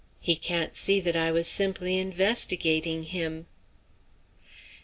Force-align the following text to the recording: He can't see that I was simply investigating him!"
He 0.19 0.35
can't 0.35 0.75
see 0.75 0.99
that 0.99 1.15
I 1.15 1.31
was 1.31 1.45
simply 1.47 1.99
investigating 1.99 3.03
him!" 3.03 3.45